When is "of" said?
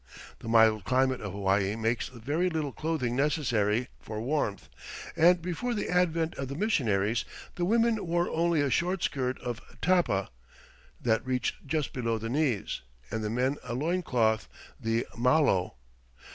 1.21-1.31, 6.39-6.47, 9.41-9.61